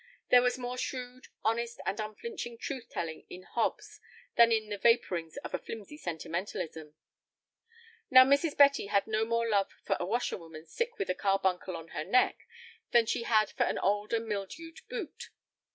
[0.31, 3.99] There was more shrewd, honest, and unflinching truth telling in Hobbes
[4.35, 6.95] than in the vaporings of a flimsy sentimentalism.
[8.09, 8.57] Now Mrs.
[8.57, 12.47] Betty had no more love for a washerwoman sick with a carbuncle on her neck
[12.89, 15.29] than she had for an old and mildewed boot.